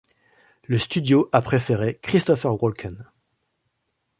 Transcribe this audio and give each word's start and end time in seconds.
Le 0.63 0.79
studio 0.79 1.29
a 1.31 1.43
préféré 1.43 1.99
Christopher 2.01 2.59
Walken. 2.63 3.05